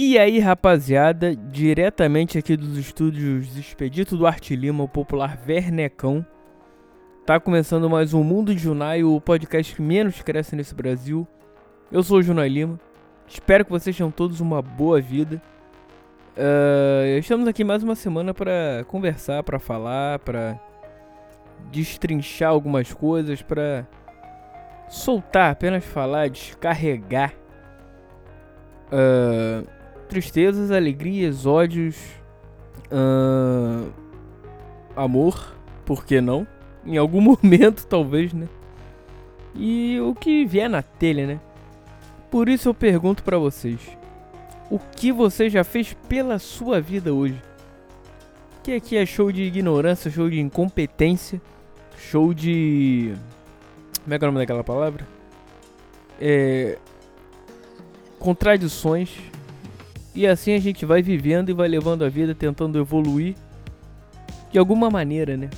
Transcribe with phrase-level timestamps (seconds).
[0.00, 6.24] E aí, rapaziada, diretamente aqui dos estúdios Expedito Duarte Lima, o popular Vernecão.
[7.26, 11.26] Tá começando mais um Mundo de Junai, o podcast que menos cresce nesse Brasil.
[11.90, 12.78] Eu sou o Junai Lima.
[13.26, 15.42] Espero que vocês tenham todos uma boa vida.
[16.36, 20.60] Uh, estamos aqui mais uma semana para conversar, para falar, para
[21.72, 23.84] destrinchar algumas coisas, para
[24.88, 27.34] soltar, apenas falar, descarregar.
[28.92, 29.77] Uh,
[30.08, 31.96] tristezas, alegrias, ódios,
[32.90, 33.92] uh,
[34.96, 36.46] amor, por que não?
[36.84, 38.48] Em algum momento, talvez, né?
[39.54, 41.40] E o que vier na telha, né?
[42.30, 43.80] Por isso eu pergunto para vocês:
[44.70, 47.40] o que você já fez pela sua vida hoje?
[48.62, 51.40] Que aqui é show de ignorância, show de incompetência,
[51.96, 53.14] show de.
[54.04, 55.06] Como é que é o nome daquela palavra?
[56.20, 56.78] É.
[58.18, 59.10] Contradições,
[60.18, 63.36] e assim a gente vai vivendo e vai levando a vida tentando evoluir
[64.50, 65.48] de alguma maneira, né?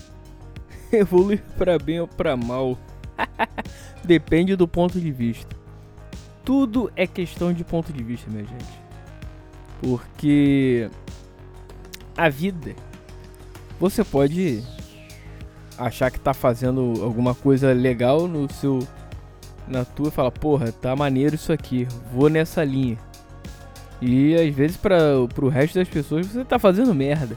[0.92, 2.76] evoluir para bem ou para mal.
[4.04, 5.56] Depende do ponto de vista.
[6.44, 8.80] Tudo é questão de ponto de vista, minha gente.
[9.80, 10.90] Porque
[12.14, 12.74] a vida
[13.80, 14.62] você pode
[15.78, 18.86] achar que tá fazendo alguma coisa legal no seu
[19.66, 22.98] na tua e falar, porra, tá maneiro isso aqui, vou nessa linha.
[24.00, 24.98] E às vezes para
[25.34, 27.36] pro resto das pessoas você tá fazendo merda.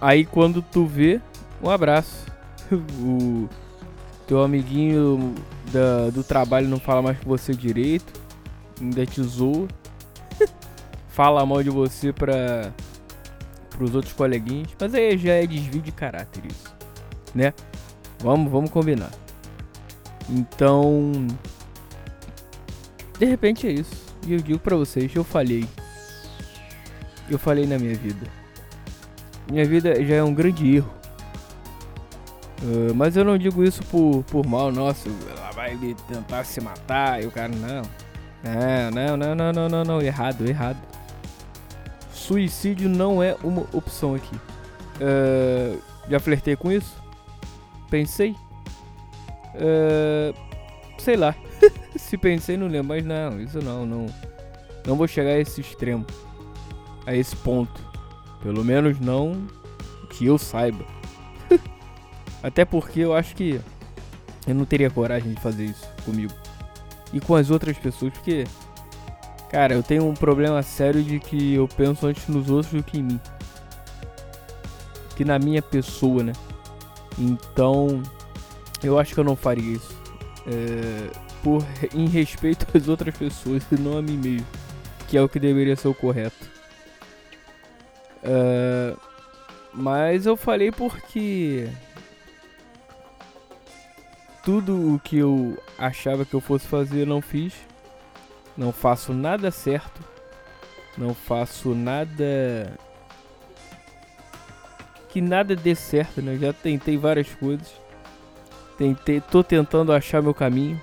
[0.00, 1.20] Aí quando tu vê,
[1.62, 2.26] um abraço.
[2.72, 3.48] o
[4.26, 5.34] teu amiguinho
[5.72, 8.12] da, do trabalho não fala mais com você direito,
[8.80, 9.68] ainda te zoa.
[11.08, 12.72] fala mal de você para
[13.70, 16.74] pros outros coleguinhas, mas aí já é desvio de caráter isso,
[17.34, 17.54] né?
[18.18, 19.10] Vamos, vamos combinar.
[20.28, 21.26] Então,
[23.18, 24.02] de repente é isso.
[24.26, 25.66] E eu digo para vocês, eu falhei
[27.28, 28.26] eu falei na minha vida.
[29.50, 30.92] Minha vida já é um grande erro.
[32.62, 35.76] Uh, mas eu não digo isso por, por mal, nossa, ela vai
[36.08, 37.82] tentar se matar e o cara, não.
[38.92, 40.78] Não, não, não, não, não, não, errado, errado.
[42.12, 44.36] Suicídio não é uma opção aqui.
[44.36, 47.02] Uh, já flertei com isso?
[47.90, 48.36] Pensei?
[49.54, 50.34] Uh,
[50.98, 51.34] sei lá.
[51.96, 54.06] se pensei, não lembro, mas não, isso não, não.
[54.86, 56.06] Não vou chegar a esse extremo
[57.06, 57.80] a esse ponto.
[58.42, 59.46] Pelo menos não
[60.10, 60.84] que eu saiba.
[62.42, 63.60] Até porque eu acho que
[64.46, 66.32] eu não teria coragem de fazer isso comigo.
[67.12, 68.44] E com as outras pessoas, porque,
[69.50, 72.98] cara, eu tenho um problema sério de que eu penso antes nos outros do que
[72.98, 73.20] em mim.
[75.14, 76.32] Que na minha pessoa, né?
[77.18, 78.02] Então,
[78.82, 79.94] eu acho que eu não faria isso.
[80.46, 81.10] É,
[81.42, 81.64] por,
[81.94, 84.46] em respeito às outras pessoas e não a mim mesmo.
[85.08, 86.50] Que é o que deveria ser o correto.
[88.22, 88.98] Uh,
[89.72, 91.68] mas eu falei porque
[94.44, 97.54] tudo o que eu achava que eu fosse fazer não fiz.
[98.56, 100.00] Não faço nada certo.
[100.96, 102.76] Não faço nada
[105.08, 106.34] que nada dê certo, né?
[106.34, 107.70] Eu já tentei várias coisas.
[108.78, 110.80] Tentei, tô tentando achar meu caminho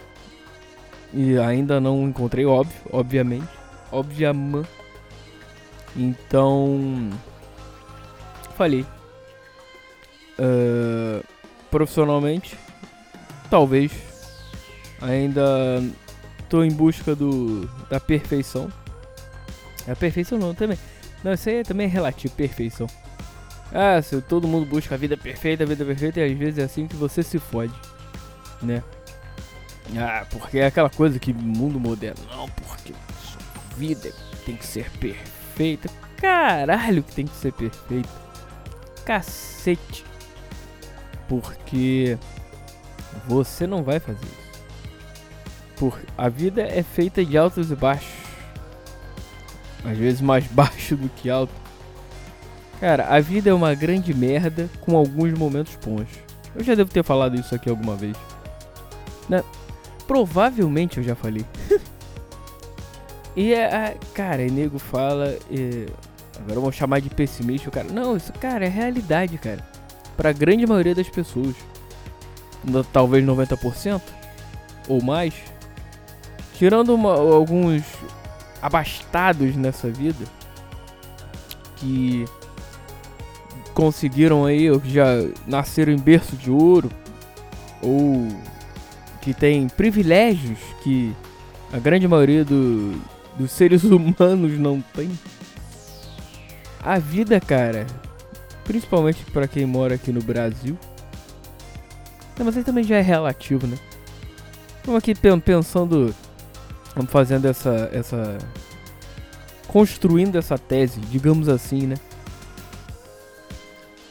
[1.12, 3.50] e ainda não encontrei, óbvio, obviamente,
[3.92, 4.70] obviamente.
[5.96, 7.10] Então,
[8.60, 8.86] falei.
[10.38, 11.24] Uh,
[11.72, 12.58] profissionalmente,
[13.50, 13.94] talvez.
[15.02, 15.82] Ainda
[16.50, 18.70] tô em busca do da perfeição.
[19.88, 20.78] A perfeição não, também.
[21.24, 22.86] Não, isso aí é também é relativo, perfeição.
[23.74, 26.64] Ah, se todo mundo busca a vida perfeita, a vida perfeita, e às vezes é
[26.64, 27.74] assim que você se fode,
[28.62, 28.84] né?
[29.98, 34.12] Ah, porque é aquela coisa que mundo moderno, não, porque sua vida
[34.46, 35.90] tem que ser perfeita.
[36.18, 38.29] Caralho que tem que ser perfeita
[39.10, 40.06] cacete.
[41.28, 42.16] Porque
[43.28, 44.50] você não vai fazer isso.
[45.78, 48.14] Por, a vida é feita de altos e baixos.
[49.84, 51.54] Às vezes mais baixo do que alto.
[52.80, 56.08] Cara, a vida é uma grande merda com alguns momentos bons.
[56.56, 58.16] Eu já devo ter falado isso aqui alguma vez.
[59.28, 59.44] Né?
[60.06, 61.44] Provavelmente eu já falei.
[63.36, 65.36] e é, cara, e nego fala.
[65.50, 65.88] E
[66.40, 67.88] Agora vamos chamar de pessimista, cara.
[67.92, 69.64] Não, isso, cara, é realidade, cara.
[70.16, 71.56] Pra grande maioria das pessoas.
[72.92, 74.02] Talvez 90%
[74.88, 75.34] ou mais.
[76.56, 77.84] Tirando uma, alguns
[78.62, 80.26] abastados nessa vida
[81.78, 82.26] que
[83.74, 85.06] conseguiram aí, ou que já
[85.48, 86.92] nasceram em berço de ouro,
[87.82, 88.28] ou
[89.22, 91.16] que tem privilégios que
[91.72, 93.00] a grande maioria do,
[93.38, 95.10] dos seres humanos não tem
[96.82, 97.86] A vida, cara,
[98.64, 100.78] principalmente para quem mora aqui no Brasil.
[102.38, 103.78] Não, mas aí também já é relativo, né?
[104.86, 106.16] Vamos aqui pensando,
[106.96, 108.38] vamos fazendo essa essa
[109.68, 111.96] construindo essa tese, digamos assim, né?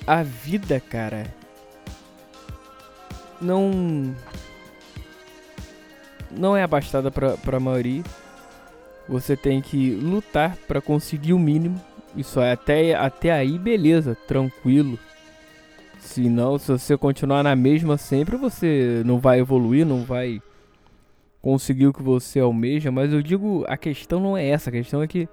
[0.06, 1.26] A vida, cara,
[3.40, 4.14] não
[6.30, 8.02] não é abastada para a maioria.
[9.08, 11.80] Você tem que lutar para conseguir o mínimo.
[12.16, 14.98] Isso é até, até aí, beleza, tranquilo.
[15.98, 20.40] Se não, se você continuar na mesma sempre, você não vai evoluir, não vai
[21.42, 22.90] conseguir o que você almeja.
[22.90, 24.70] Mas eu digo, a questão não é essa.
[24.70, 25.28] A questão é que,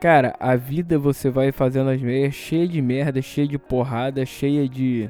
[0.00, 4.68] cara, a vida você vai fazendo as meias cheia de merda, cheia de porrada, cheia
[4.68, 5.08] de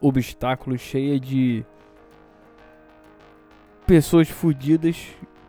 [0.00, 1.64] obstáculos, cheia de
[3.86, 4.96] pessoas fodidas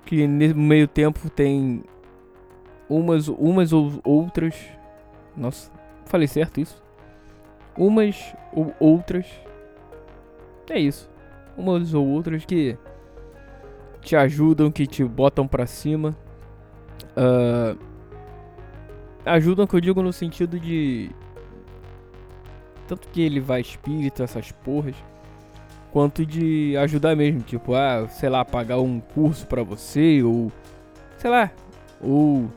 [0.06, 1.83] que no meio tempo tem
[2.89, 4.55] umas umas ou outras
[5.35, 5.71] nossa
[6.05, 6.83] falei certo isso?
[7.77, 9.25] Umas ou outras
[10.69, 11.09] é isso.
[11.57, 12.77] Umas ou outras que
[14.01, 16.15] te ajudam que te botam para cima.
[17.17, 17.77] Uh,
[19.25, 21.09] ajudam que eu digo no sentido de
[22.87, 24.95] tanto que ele vai espírito essas porras
[25.91, 30.51] quanto de ajudar mesmo, tipo, ah, sei lá, pagar um curso para você ou
[31.17, 31.49] sei lá,
[32.01, 32.49] ou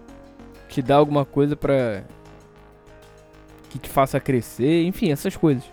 [0.68, 2.04] te dar alguma coisa pra
[3.70, 5.64] que te faça crescer, enfim, essas coisas.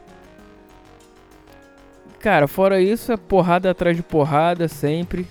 [2.19, 5.27] Cara, fora isso, é porrada atrás de porrada sempre,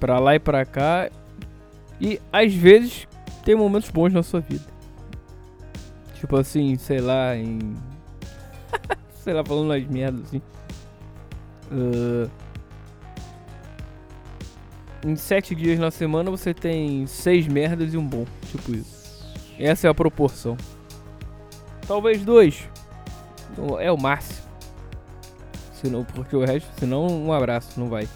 [0.00, 1.08] pra lá e pra cá.
[2.00, 3.06] E às vezes
[3.44, 4.64] tem momentos bons na sua vida.
[6.14, 7.76] Tipo assim, sei lá, em.
[9.22, 10.42] sei lá, falando as merdas assim.
[11.70, 12.30] Uh,
[15.04, 18.26] em sete dias na semana você tem seis merdas e um bom.
[18.50, 19.24] Tipo isso.
[19.58, 20.56] Essa é a proporção.
[21.86, 22.68] Talvez dois.
[23.80, 24.46] É o máximo.
[25.72, 28.08] Senão, porque o resto, senão um abraço, não vai.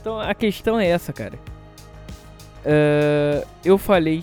[0.00, 1.38] Então a questão é essa, cara.
[2.64, 4.22] Uh, eu falei.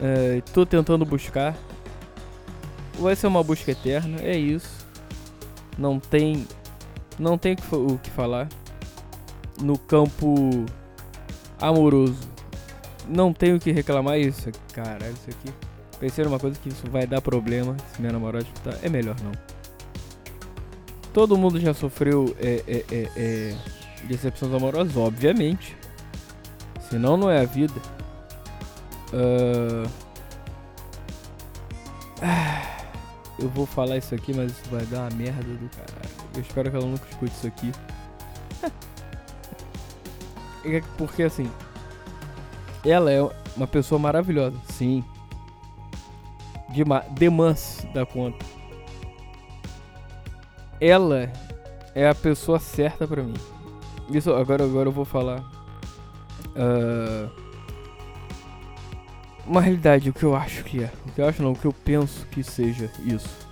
[0.00, 1.56] Uh, tô tentando buscar.
[2.98, 4.78] Vai ser uma busca eterna, é isso
[5.78, 6.46] não tem
[7.18, 8.48] não tem o que falar.
[9.60, 10.66] No campo
[11.60, 12.28] amoroso,
[13.08, 14.50] não tenho o que reclamar isso.
[14.72, 15.52] Caralho, isso aqui.
[15.98, 18.78] Pensei numa coisa que isso vai dar problema se minha namorada escutar.
[18.82, 19.32] É melhor não.
[21.12, 23.56] Todo mundo já sofreu é, é, é, é,
[24.04, 25.76] decepções amorosas, obviamente.
[26.88, 27.80] Senão não é a vida.
[29.12, 29.88] Uh...
[33.38, 36.10] Eu vou falar isso aqui, mas isso vai dar uma merda do caralho.
[36.34, 37.72] Eu espero que ela nunca escute isso aqui.
[40.64, 41.48] É porque assim,
[42.88, 43.20] ela é
[43.56, 45.04] uma pessoa maravilhosa, sim.
[47.14, 48.44] Demais da conta.
[50.80, 51.30] Ela
[51.94, 53.34] é a pessoa certa para mim.
[54.10, 55.40] Isso agora, agora eu vou falar.
[56.56, 57.30] Uh,
[59.46, 60.92] uma realidade, o que eu acho que é.
[61.06, 63.48] O que eu acho não, o que eu penso que seja isso.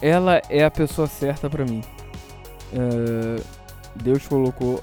[0.00, 1.82] Ela é a pessoa certa para mim.
[2.72, 3.42] Uh,
[3.94, 4.82] Deus colocou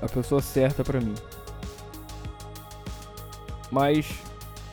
[0.00, 1.14] a pessoa certa para mim.
[3.70, 4.06] Mas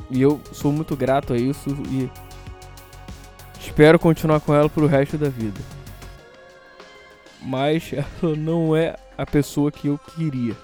[0.10, 2.10] e eu sou muito grato a isso e
[3.60, 5.60] espero continuar com ela pro resto da vida.
[7.42, 10.56] Mas ela não é a pessoa que eu queria.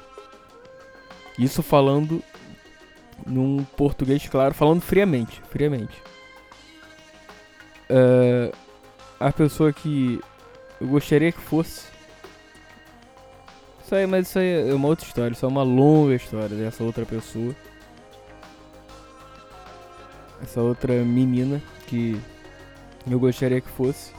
[1.38, 2.22] Isso falando
[3.26, 5.98] num português claro, falando friamente, friamente.
[7.90, 8.56] Uh,
[9.20, 10.22] a pessoa que
[10.80, 11.88] eu gostaria que fosse.
[13.90, 16.84] Isso aí, mas isso aí é uma outra história, isso é uma longa história dessa
[16.84, 17.56] outra pessoa.
[20.44, 22.22] Essa outra menina que
[23.10, 24.12] eu gostaria que fosse.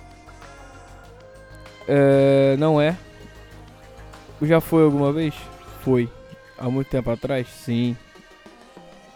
[1.83, 2.99] Uh, não é.
[4.43, 5.37] Já foi alguma vez?
[5.85, 6.11] Foi.
[6.59, 7.47] Há muito tempo atrás?
[7.47, 7.97] Sim.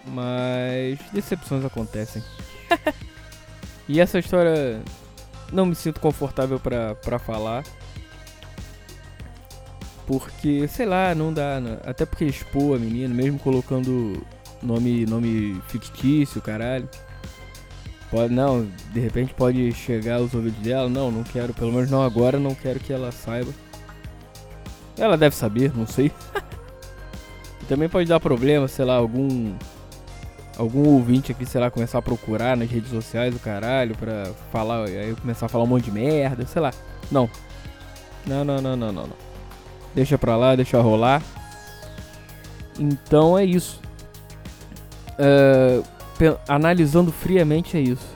[0.06, 2.23] Mas decepções acontecem.
[3.88, 4.80] e essa história
[5.52, 7.64] não me sinto confortável pra, pra falar.
[10.06, 11.61] Porque, sei lá, não dá.
[11.61, 11.78] Né?
[11.84, 14.23] Até porque expor a menina, mesmo colocando
[14.62, 16.88] nome, nome fictício, caralho.
[18.11, 20.88] Pode, não, de repente pode chegar aos ouvidos dela.
[20.88, 23.52] Não, não quero, pelo menos não agora, não quero que ela saiba.
[24.96, 26.12] Ela deve saber, não sei.
[27.62, 29.54] e também pode dar problema, sei lá, algum
[30.56, 34.84] algum ouvinte aqui, sei lá, começar a procurar nas redes sociais o caralho pra falar,
[34.84, 36.73] aí começar a falar um monte de merda, sei lá.
[37.11, 37.28] Não.
[38.26, 39.34] Não, não, não, não, não, não.
[39.95, 41.23] Deixa pra lá, deixa rolar.
[42.79, 43.81] Então é isso.
[45.19, 45.85] Uh,
[46.49, 48.15] analisando friamente é isso.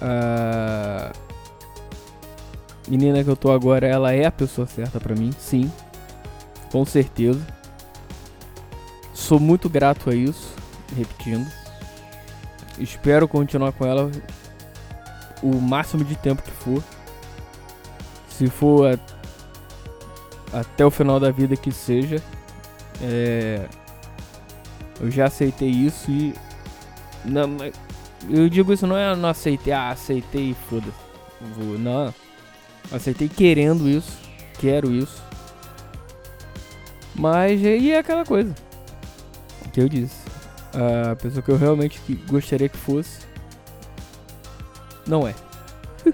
[0.00, 1.12] A
[2.86, 5.70] menina que eu tô agora, ela é a pessoa certa para mim, sim.
[6.70, 7.44] Com certeza.
[9.12, 10.54] Sou muito grato a isso,
[10.96, 11.46] repetindo.
[12.78, 14.10] Espero continuar com ela
[15.42, 16.82] o máximo de tempo que for.
[18.28, 18.98] Se for
[20.52, 22.22] até o final da vida que seja.
[23.02, 23.66] É,
[25.00, 26.34] eu já aceitei isso e.
[27.24, 27.56] Não,
[28.28, 31.08] eu digo isso não é não aceitei, ah, aceitei e foda-se.
[31.78, 32.12] Não.
[32.90, 34.18] Aceitei querendo isso.
[34.58, 35.22] Quero isso.
[37.14, 38.54] Mas e é aquela coisa.
[39.72, 40.16] Que eu disse.
[40.72, 43.26] A pessoa que eu realmente gostaria que fosse.
[45.06, 45.34] Não é.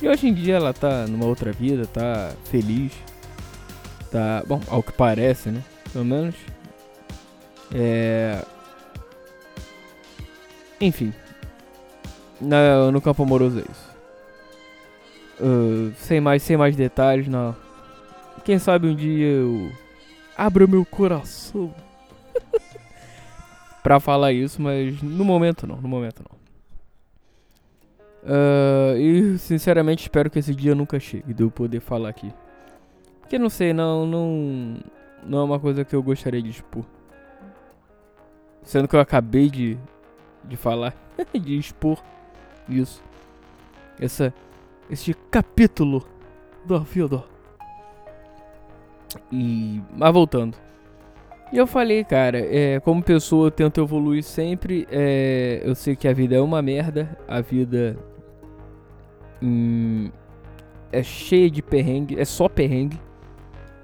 [0.00, 2.92] e hoje em dia ela tá numa outra vida, tá feliz.
[4.10, 4.42] Tá.
[4.46, 5.62] Bom, ao que parece, né?
[5.92, 6.34] Pelo menos.
[7.72, 8.44] É.
[10.80, 11.12] Enfim.
[12.40, 13.90] No, no campo amoroso é isso.
[15.40, 17.54] Uh, sem mais, sem mais detalhes, não.
[18.44, 19.70] Quem sabe um dia eu
[20.36, 21.74] abra meu coração
[23.82, 26.40] pra falar isso, mas no momento não, no momento não.
[28.22, 32.32] Uh, e sinceramente espero que esse dia nunca chegue de eu poder falar aqui.
[33.30, 34.76] Porque não sei, não, não,
[35.22, 36.84] não é uma coisa que eu gostaria de expor.
[38.60, 39.78] Sendo que eu acabei de,
[40.42, 40.96] de falar,
[41.32, 42.02] de expor
[42.68, 43.00] isso.
[44.00, 44.34] Essa,
[44.90, 46.04] este capítulo
[46.64, 47.22] da vida.
[49.30, 49.80] E.
[49.96, 50.58] Mas voltando.
[51.52, 54.88] E eu falei, cara, é, como pessoa eu tento evoluir sempre.
[54.90, 57.16] É, eu sei que a vida é uma merda.
[57.28, 57.96] A vida.
[59.40, 60.10] Hum,
[60.90, 62.18] é cheia de perrengue.
[62.18, 62.98] É só perrengue.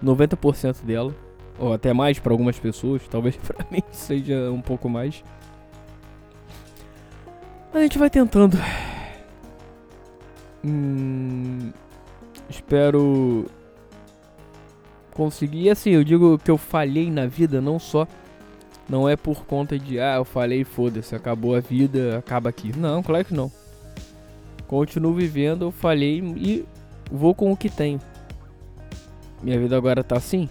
[0.02, 1.14] 90% dela.
[1.58, 3.02] Ou até mais para algumas pessoas.
[3.08, 5.22] Talvez para mim seja um pouco mais.
[7.72, 8.58] A gente vai tentando.
[10.64, 11.72] Hum,
[12.48, 13.46] espero
[15.12, 15.62] conseguir.
[15.62, 18.06] E assim, eu digo que eu falhei na vida, não só.
[18.88, 22.76] Não é por conta de, ah, eu falei, foda-se, acabou a vida, acaba aqui.
[22.76, 23.50] Não, claro que não.
[24.68, 26.64] Continuo vivendo, eu falhei e
[27.10, 28.00] vou com o que tenho.
[29.42, 30.48] Minha vida agora tá assim?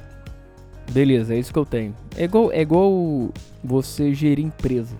[0.92, 1.96] Beleza, é isso que eu tenho.
[2.16, 3.32] É igual, é igual
[3.64, 4.96] você gerir empresa.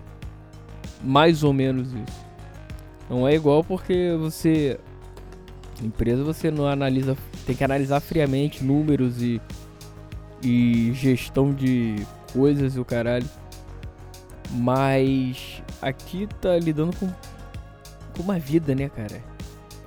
[1.02, 2.26] Mais ou menos isso.
[3.08, 4.78] Não é igual porque você.
[5.82, 7.16] Empresa você não analisa.
[7.46, 9.40] Tem que analisar friamente números e.
[10.42, 11.96] E gestão de
[12.32, 13.26] coisas e o caralho.
[14.50, 17.08] Mas aqui tá lidando com,
[18.14, 19.22] com uma vida, né, cara?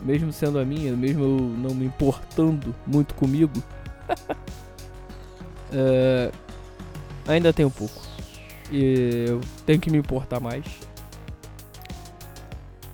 [0.01, 3.51] Mesmo sendo a minha, mesmo eu não me importando muito comigo.
[5.73, 6.31] Uh,
[7.27, 8.01] ainda um pouco.
[8.71, 10.65] E eu tenho que me importar mais.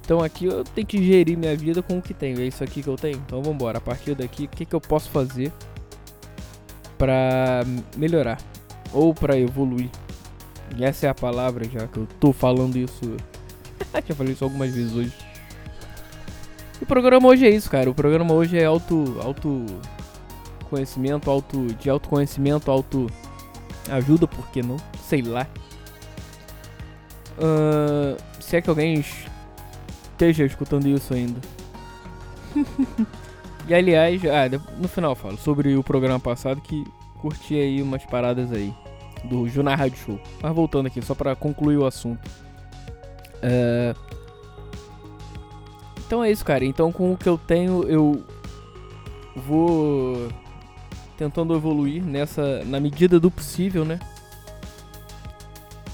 [0.02, 2.40] Então aqui eu tenho que gerir minha vida com o que tenho.
[2.40, 3.18] É isso aqui que eu tenho.
[3.26, 3.80] Então vamos embora.
[3.80, 5.52] A partir daqui, o que, que eu posso fazer
[6.98, 7.64] para
[7.98, 8.38] melhorar
[8.94, 9.90] ou para evoluir?
[10.78, 13.18] E essa é a palavra já que eu tô falando isso.
[14.08, 15.14] já falei isso algumas vezes hoje.
[16.82, 17.90] O programa hoje é isso, cara.
[17.90, 19.66] O programa hoje é auto auto
[20.66, 23.08] conhecimento, auto de autoconhecimento, auto
[23.90, 24.78] ajuda, por que não?
[25.02, 25.48] Sei lá.
[27.38, 29.04] Uh, se é que alguém
[30.12, 31.40] esteja escutando isso ainda.
[33.68, 36.84] e aliás, ah, no final eu falo sobre o programa passado que
[37.20, 38.74] curti aí umas paradas aí
[39.26, 40.20] do Junar Rádio Show.
[40.42, 42.26] Mas voltando aqui, só para concluir o assunto.
[43.38, 44.16] Uh...
[46.06, 46.64] Então é isso, cara.
[46.64, 48.24] Então com o que eu tenho, eu
[49.36, 50.30] vou
[51.18, 54.00] tentando evoluir nessa na medida do possível, né?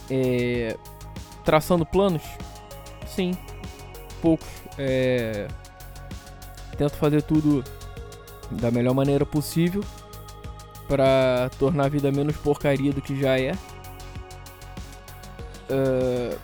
[0.10, 0.78] É...
[1.44, 2.24] Traçando planos?
[3.08, 3.36] Sim,
[4.22, 4.48] poucos.
[4.78, 5.48] É,
[6.78, 7.64] tento fazer tudo
[8.52, 9.84] da melhor maneira possível
[10.88, 13.54] para tornar a vida menos porcaria do que já é.
[15.70, 16.38] Uh,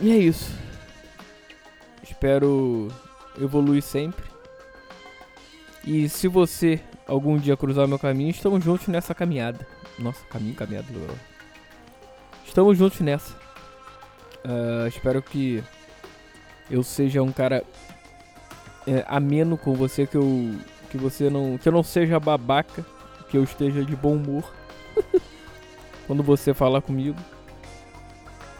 [0.00, 0.52] e é isso.
[2.02, 2.88] Espero
[3.40, 4.27] evoluir sempre.
[5.88, 9.66] E se você algum dia cruzar meu caminho, estamos juntos nessa caminhada.
[9.98, 10.86] Nossa, caminho, caminhada.
[12.44, 13.32] Estamos juntos nessa.
[14.44, 15.64] Uh, espero que
[16.70, 17.64] eu seja um cara
[18.86, 20.54] é, ameno com você, que eu
[20.90, 22.84] que você não que eu não seja babaca,
[23.30, 24.44] que eu esteja de bom humor
[26.06, 27.18] quando você falar comigo.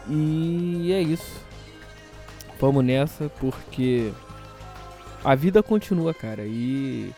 [0.08, 1.42] E é isso.
[2.58, 4.14] Vamos nessa porque
[5.28, 7.12] a vida continua, cara, e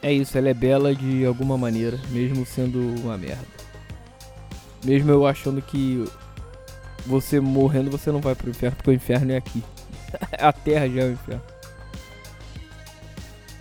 [0.00, 3.44] é isso, ela é bela de alguma maneira, mesmo sendo uma merda.
[4.84, 6.04] Mesmo eu achando que
[7.04, 9.64] você morrendo você não vai pro inferno, porque o inferno é aqui.
[10.38, 11.42] a terra já é o inferno.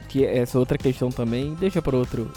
[0.08, 2.32] Que essa outra questão também, deixa para outro,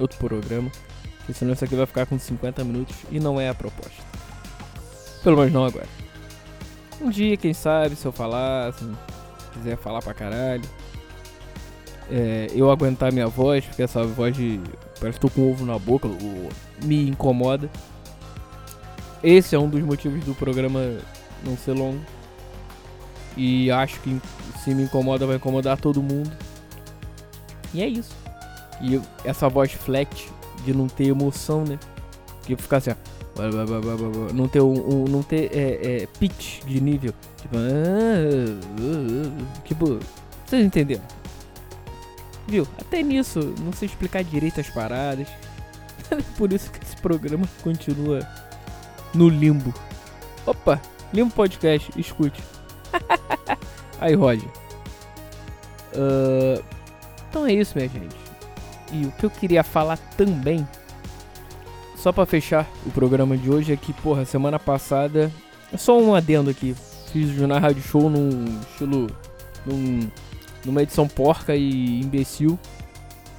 [0.00, 0.72] outro programa.
[1.18, 4.02] Porque senão isso aqui vai ficar com 50 minutos e não é a proposta.
[5.22, 5.88] Pelo menos não agora.
[6.98, 8.90] Um dia, quem sabe, se eu falar, assim,
[9.52, 10.62] quiser falar pra caralho.
[12.10, 14.60] É, eu aguentar minha voz, porque essa voz de.
[15.00, 16.08] Parece que tô com ovo na boca,
[16.84, 17.70] me incomoda.
[19.22, 20.80] Esse é um dos motivos do programa
[21.44, 22.00] não ser longo.
[23.36, 24.20] E acho que
[24.62, 26.30] se me incomoda, vai incomodar todo mundo.
[27.72, 28.14] E é isso.
[28.80, 30.28] E essa voz flat
[30.64, 31.78] de não ter emoção, né?
[32.42, 32.94] Que ficar assim, ó.
[34.34, 37.14] Não ter um, um não ter é, é, pitch de nível.
[37.40, 37.56] Tipo,
[39.64, 39.98] tipo,
[40.46, 41.02] vocês entenderam?
[42.46, 42.66] Viu?
[42.78, 45.28] Até nisso, não sei explicar direito as paradas.
[46.36, 48.20] Por isso que esse programa continua
[49.14, 49.72] no limbo.
[50.46, 50.80] Opa,
[51.12, 52.42] Limbo Podcast, escute.
[54.00, 54.48] Aí, Roger.
[55.94, 56.62] Uh,
[57.28, 58.16] então é isso, minha gente.
[58.92, 60.66] E o que eu queria falar também
[62.02, 65.30] só para fechar o programa de hoje é que, porra, semana passada.
[65.78, 66.74] Só um adendo aqui.
[67.12, 69.06] Fiz o Jornal Rádio Show num estilo.
[69.64, 70.10] Num,
[70.64, 72.58] numa edição porca e imbecil.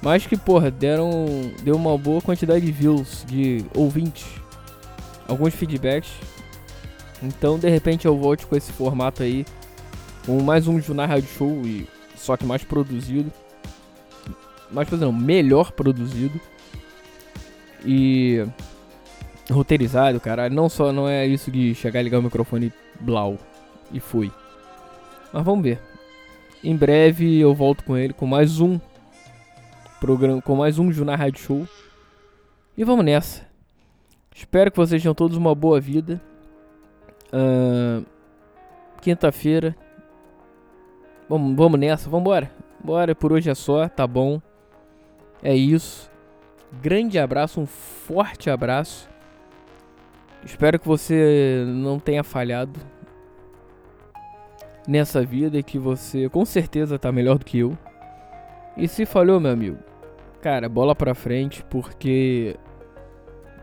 [0.00, 1.26] Mas que, porra, deram.
[1.62, 4.24] Deu uma boa quantidade de views, de ouvintes.
[5.28, 6.12] Alguns feedbacks.
[7.22, 9.44] Então, de repente, eu volto com esse formato aí.
[10.24, 13.30] Com mais um Jornal Rádio Show, e, só que mais produzido.
[14.70, 16.40] Mais, não, melhor produzido
[17.84, 18.46] e
[19.50, 20.54] roteirizado, caralho.
[20.54, 23.38] Não só não é isso de chegar e ligar o microfone blau
[23.92, 24.30] e fui.
[25.32, 25.80] Mas vamos ver.
[26.62, 28.80] Em breve eu volto com ele com mais um
[30.00, 31.68] programa, com mais um Junar Rádio Show.
[32.76, 33.46] E vamos nessa.
[34.34, 36.20] Espero que vocês tenham todos uma boa vida.
[37.32, 38.04] Uh,
[39.00, 39.76] Quinta-feira.
[41.28, 42.50] Vamos, vamos nessa, vamos embora.
[42.82, 44.40] Bora, por hoje é só, tá bom.
[45.42, 46.10] É isso
[46.80, 49.08] grande abraço, um forte abraço.
[50.44, 52.78] Espero que você não tenha falhado
[54.86, 57.76] nessa vida e que você com certeza tá melhor do que eu.
[58.76, 59.78] E se falhou, meu amigo,
[60.42, 62.56] cara, bola pra frente porque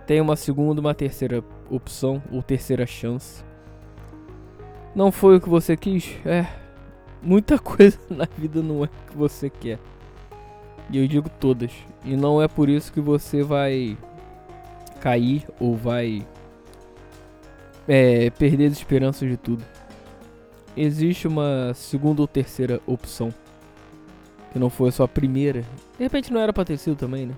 [0.08, 3.44] tem uma segunda, uma terceira opção ou terceira chance.
[4.96, 6.18] Não foi o que você quis?
[6.26, 6.46] É.
[7.22, 9.80] Muita coisa na vida não é o que você quer.
[10.92, 11.72] E eu digo todas.
[12.04, 13.98] E não é por isso que você vai
[15.00, 16.26] cair ou vai
[17.88, 19.64] é, perder as esperanças de tudo.
[20.76, 23.34] Existe uma segunda ou terceira opção.
[24.52, 25.62] Que não foi a sua primeira.
[25.98, 27.36] De repente não era pra ter sido também, né?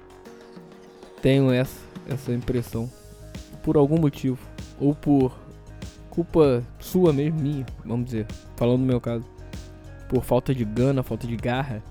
[1.22, 2.92] Tenho essa, essa impressão.
[3.62, 4.40] Por algum motivo.
[4.80, 5.32] Ou por
[6.10, 8.26] culpa sua mesmo, minha, vamos dizer.
[8.56, 9.26] Falando no meu caso.
[10.10, 11.84] Por falta de gana, falta de garra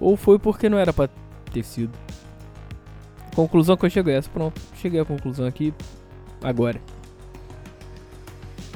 [0.00, 1.08] ou foi porque não era pra
[1.52, 1.92] ter sido.
[3.34, 4.28] Conclusão que eu chego é essa.
[4.30, 5.72] Pronto, cheguei à conclusão aqui
[6.42, 6.80] agora.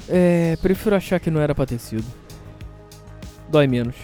[0.09, 2.05] É, prefiro achar que não era pra ter sido.
[3.49, 3.97] Dói menos.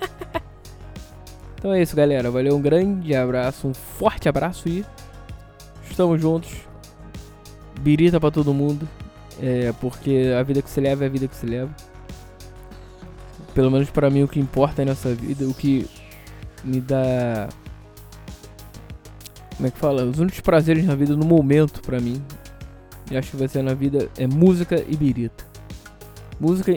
[1.56, 2.30] então é isso, galera.
[2.30, 4.84] Valeu, um grande abraço, um forte abraço e
[5.88, 6.50] estamos juntos.
[7.80, 8.88] Birita pra todo mundo.
[9.42, 11.74] É, porque a vida que se leva é a vida que se leva.
[13.54, 15.88] Pelo menos para mim o que importa nessa vida, o que
[16.64, 17.48] me dá.
[19.56, 20.04] Como é que fala?
[20.04, 22.22] Os únicos prazeres na vida no momento pra mim.
[23.10, 25.44] E acho que vai ser na vida é música e birita.
[26.38, 26.74] Música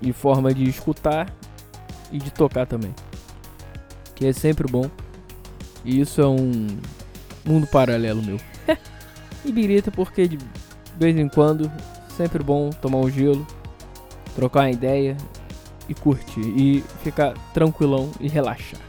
[0.00, 1.32] em forma de escutar
[2.12, 2.94] e de tocar também.
[4.14, 4.88] Que é sempre bom.
[5.84, 6.66] E isso é um
[7.44, 8.38] mundo paralelo meu.
[9.44, 10.38] e birita porque de
[10.98, 11.70] vez em quando
[12.16, 13.46] sempre bom tomar um gelo,
[14.34, 15.16] trocar uma ideia
[15.88, 18.87] e curtir e ficar tranquilão e relaxar.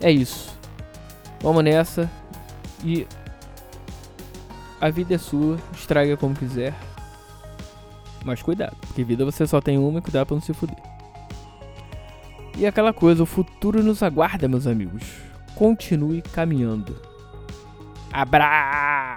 [0.00, 0.56] É isso.
[1.40, 2.10] Vamos nessa.
[2.84, 3.06] E
[4.80, 6.74] a vida é sua, estraga como quiser.
[8.24, 10.76] Mas cuidado, porque vida você só tem uma e cuidado pra não se fuder.
[12.56, 15.02] E aquela coisa, o futuro nos aguarda, meus amigos.
[15.54, 17.00] Continue caminhando.
[18.12, 19.09] Abra!